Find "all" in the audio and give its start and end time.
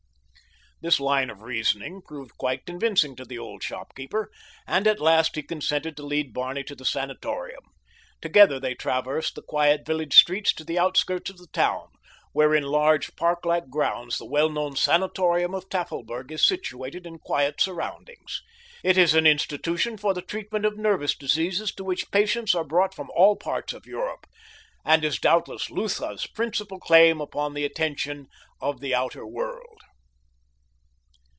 23.15-23.35